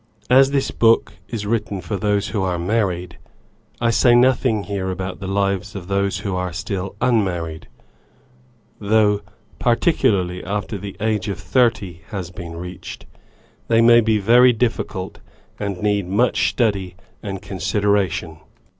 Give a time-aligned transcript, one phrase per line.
[0.31, 3.19] As this book is written for those who are married,
[3.79, 7.67] I say nothing here about the lives of those who are still unmarried,
[8.79, 9.21] though,
[9.59, 13.05] particularly after the age of thirty has been reached,
[13.67, 15.17] they may be very diflicult
[15.59, 18.39] and need much study and consideration.